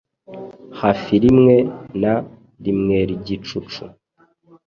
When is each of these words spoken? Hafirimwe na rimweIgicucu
Hafirimwe 0.79 1.55
na 2.01 2.15
rimweIgicucu 2.63 3.83